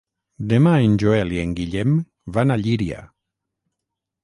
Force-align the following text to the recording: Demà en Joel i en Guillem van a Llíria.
Demà 0.53 0.71
en 0.85 0.95
Joel 1.03 1.35
i 1.35 1.43
en 1.43 1.51
Guillem 1.59 1.93
van 2.39 2.55
a 2.55 2.59
Llíria. 2.65 3.05